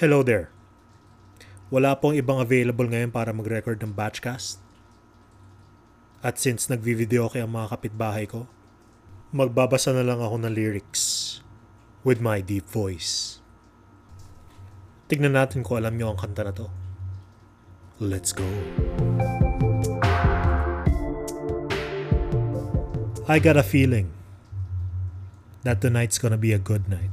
[0.00, 0.48] Hello there.
[1.68, 4.56] Wala pong ibang available ngayon para mag-record ng batchcast.
[6.24, 8.48] At since nagvi-video kay ang mga kapitbahay ko,
[9.28, 11.02] magbabasa na lang ako ng lyrics
[12.00, 13.44] with my deep voice.
[15.12, 16.72] Tignan natin kung alam niyo ang kanta na to.
[18.00, 18.48] Let's go.
[23.28, 24.16] I got a feeling
[25.68, 27.12] that tonight's gonna be a good night.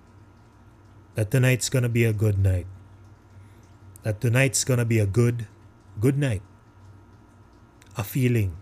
[1.15, 2.65] that tonight's gonna be a good night.
[4.03, 5.47] That tonight's gonna be a good,
[5.99, 6.41] good night.
[7.97, 8.55] A feeling.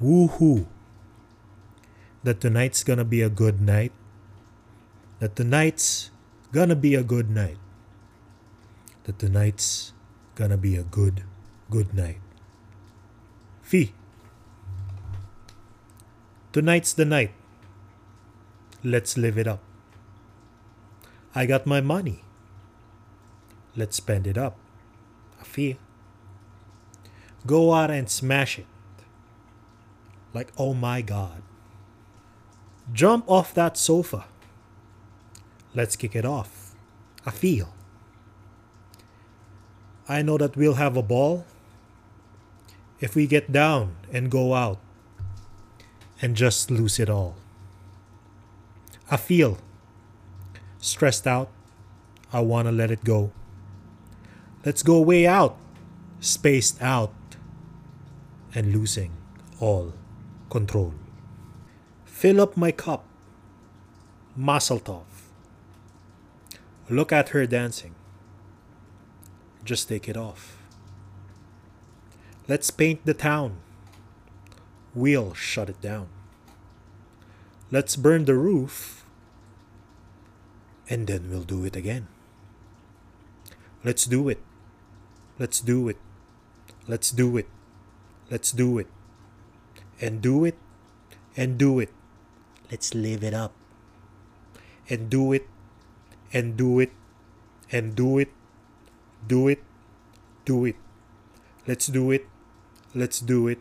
[0.00, 0.66] Woohoo.
[2.22, 3.92] That tonight's gonna be a good night.
[5.18, 6.10] That tonight's
[6.52, 7.58] gonna be a good night.
[9.04, 9.92] That tonight's
[10.36, 11.24] gonna be a good,
[11.70, 12.20] good night.
[13.62, 13.92] Fee.
[16.52, 17.32] Tonight's the night.
[18.84, 19.60] Let's live it up.
[21.38, 22.24] I got my money.
[23.78, 24.58] Let's spend it up.
[25.40, 25.76] I feel.
[27.46, 28.66] Go out and smash it.
[30.34, 31.42] Like, oh my god.
[32.92, 34.24] Jump off that sofa.
[35.78, 36.74] Let's kick it off.
[37.24, 37.70] I feel.
[40.10, 41.46] I know that we'll have a ball
[42.98, 44.80] if we get down and go out
[46.20, 47.36] and just lose it all.
[49.08, 49.58] I feel
[50.80, 51.50] stressed out.
[52.32, 53.32] I want to let it go.
[54.64, 55.56] Let's go way out,
[56.20, 57.12] spaced out,
[58.54, 59.12] and losing
[59.60, 59.92] all
[60.50, 60.94] control.
[62.04, 63.04] Fill up my cup.
[64.38, 65.02] Mazeltov.
[66.88, 67.94] Look at her dancing.
[69.64, 70.58] Just take it off.
[72.46, 73.56] Let's paint the town.
[74.94, 76.08] We'll shut it down.
[77.70, 79.04] Let's burn the roof
[80.90, 82.08] and then we'll do it again.
[83.84, 84.40] Let's do it.
[85.38, 85.98] Let's do it.
[86.86, 87.46] Let's do it.
[88.30, 88.88] Let's do it.
[90.00, 90.56] And do it.
[91.36, 91.90] And do it.
[92.70, 93.52] Let's live it up.
[94.88, 95.46] And do it.
[96.32, 96.92] And do it.
[97.70, 98.32] And do it.
[99.26, 99.62] Do it.
[100.44, 100.76] Do it.
[101.66, 102.26] Let's do it.
[102.94, 103.60] Let's do it.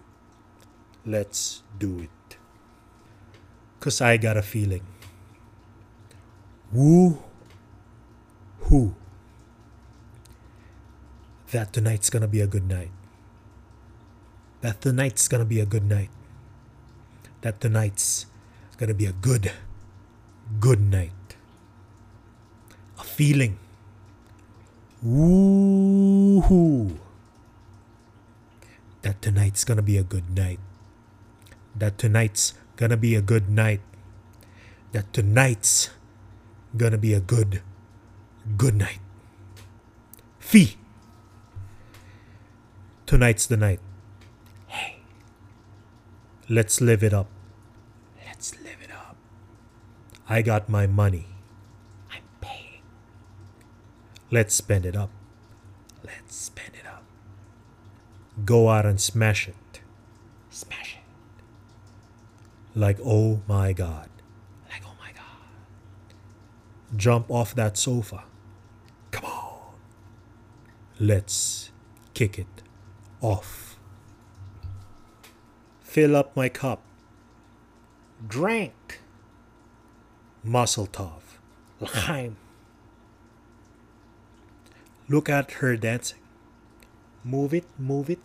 [1.05, 2.38] Let's do it.
[3.77, 4.83] Because I got a feeling.
[6.73, 7.16] Woo
[8.67, 8.94] hoo.
[11.51, 12.91] That tonight's gonna be a good night.
[14.61, 16.09] That tonight's gonna be a good night.
[17.41, 18.25] That tonight's
[18.77, 19.51] gonna be a good,
[20.59, 21.38] good night.
[23.00, 23.56] A feeling.
[25.01, 27.00] Woo hoo.
[29.03, 30.59] That tonight's gonna be a good night.
[31.73, 33.79] That tonight's gonna be a good night.
[34.91, 35.91] That tonight's
[36.77, 37.61] gonna be a good,
[38.57, 38.99] good night.
[40.39, 40.77] Fee!
[43.05, 43.79] Tonight's the night.
[44.67, 44.97] Hey.
[46.49, 47.27] Let's live it up.
[48.25, 49.17] Let's live it up.
[50.29, 51.25] I got my money.
[52.11, 52.81] I'm paying.
[54.29, 55.09] Let's spend it up.
[56.03, 57.03] Let's spend it up.
[58.45, 59.81] Go out and smash it.
[60.49, 62.79] Smash it.
[62.79, 64.09] Like, oh my god.
[66.96, 68.24] Jump off that sofa.
[69.12, 69.74] Come on.
[71.00, 71.72] Let's
[72.14, 72.48] kick it
[73.22, 73.78] off.
[75.84, 76.81] Fill up my cup.
[78.25, 79.02] Drink.
[80.44, 80.88] Mazel
[82.08, 82.38] lime.
[85.10, 86.19] Look at her dancing.
[87.24, 88.19] Move it, move it.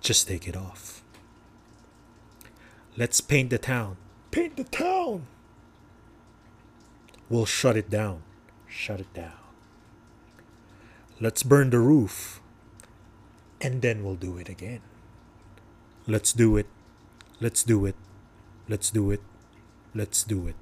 [0.00, 1.02] Just take it off.
[2.96, 3.96] Let's paint the town.
[4.30, 5.26] Paint the town!
[7.28, 8.22] We'll shut it down.
[8.68, 9.40] Shut it down.
[11.20, 12.40] Let's burn the roof
[13.60, 14.80] and then we'll do it again.
[16.06, 16.66] Let's do it.
[17.40, 17.96] Let's do it.
[18.68, 19.22] Let's do it.
[19.94, 20.54] Let's do it.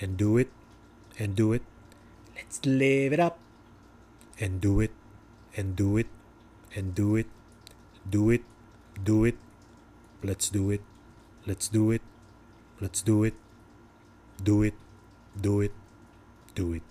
[0.00, 0.50] And do it.
[1.20, 1.62] And do it.
[2.34, 3.38] Let's live it up.
[4.40, 4.90] And do it.
[5.56, 6.08] And do it.
[6.74, 7.26] And do it.
[8.10, 8.42] Do it.
[9.04, 9.36] Do it.
[10.24, 10.80] Let's do it.
[11.46, 12.02] Let's do it.
[12.80, 13.34] Let's do it.
[14.42, 14.74] Do it.
[15.40, 15.72] Do it.
[16.54, 16.82] Do it.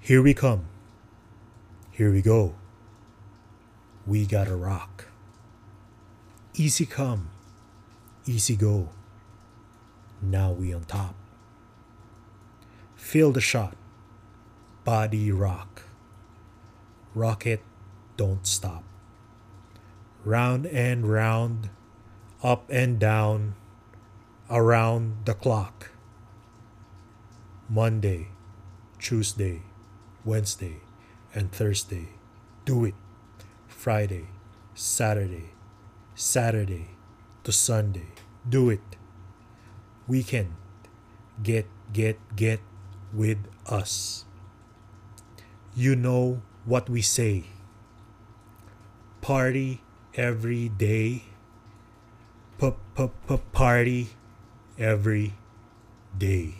[0.00, 0.66] Here we come.
[1.90, 2.54] Here we go.
[4.06, 5.06] We gotta rock.
[6.54, 7.30] Easy come.
[8.24, 8.88] Easy go.
[10.22, 11.14] Now we on top.
[12.96, 13.76] Feel the shot.
[14.84, 15.82] Body rock.
[17.14, 17.62] Rock it.
[18.16, 18.84] Don't stop.
[20.24, 21.68] Round and round.
[22.42, 23.54] Up and down.
[24.50, 25.90] Around the clock.
[27.68, 28.28] Monday,
[29.00, 29.62] Tuesday,
[30.24, 30.76] Wednesday,
[31.34, 32.10] and Thursday.
[32.64, 32.94] Do it.
[33.66, 34.26] Friday,
[34.74, 35.50] Saturday,
[36.14, 36.90] Saturday
[37.42, 38.14] to Sunday.
[38.48, 38.80] Do it.
[40.06, 40.54] Weekend.
[41.42, 42.60] Get, get, get
[43.12, 44.24] with us.
[45.76, 47.46] You know what we say.
[49.20, 49.80] Party
[50.14, 51.24] every day.
[52.60, 54.08] P-p-p-party
[54.78, 55.34] every
[56.16, 56.54] day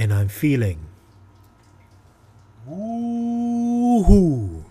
[0.00, 0.78] and I'm feeling.
[2.66, 4.62] woohoo,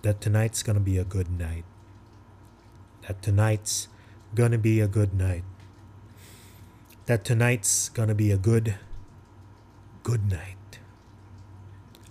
[0.00, 1.66] that tonight's gonna be a good night.
[3.06, 3.88] That tonight's
[4.34, 5.44] gonna be a good night.
[7.04, 8.76] That tonight's gonna be a good,
[10.02, 10.64] good night.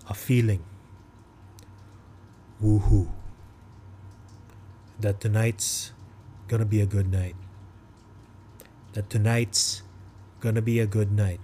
[0.07, 0.63] A feeling.
[2.63, 3.07] Woohoo.
[4.99, 5.91] That tonight's
[6.47, 7.35] gonna be a good night.
[8.93, 9.81] That tonight's
[10.43, 11.39] gonna be a good night.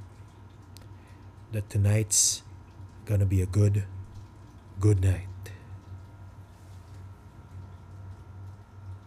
[1.55, 2.43] That tonight's
[3.07, 3.87] gonna be a good,
[4.83, 5.31] good night.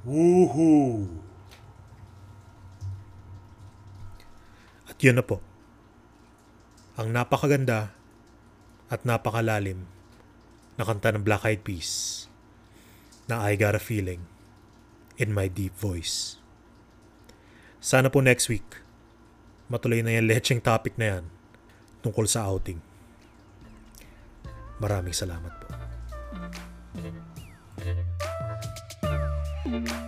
[0.08, 1.12] Woohoo!
[4.88, 5.44] At yun na po.
[6.96, 7.92] Ang napakaganda
[8.88, 9.84] at napakalalim
[10.80, 12.24] na kanta ng Black Eyed Peas
[13.28, 14.24] na I Got a Feeling
[15.20, 16.40] in My Deep Voice.
[17.78, 18.82] Sana po next week
[19.72, 21.24] matuloy na yung lecheng topic na yan
[22.04, 22.76] tungkol sa outing.
[24.76, 25.64] Maraming salamat po.
[29.72, 30.01] Thank you.